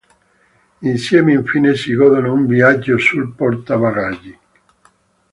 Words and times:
Insieme 0.79 1.31
infine 1.33 1.75
si 1.75 1.93
godono 1.93 2.33
un 2.33 2.47
viaggio 2.47 2.97
sul 2.97 3.35
portabagagli. 3.35 4.35